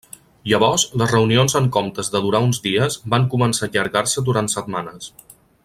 Llavors 0.51 0.85
les 1.01 1.11
reunions 1.15 1.55
en 1.59 1.67
comptes 1.75 2.09
de 2.15 2.21
durar 2.25 2.41
uns 2.47 2.61
dies 2.65 2.99
van 3.15 3.29
començar 3.35 3.65
a 3.67 3.71
allargar-se 3.73 4.25
durant 4.31 4.51
setmanes. 4.55 5.13